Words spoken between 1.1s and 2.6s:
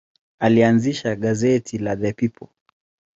gazeti la The People.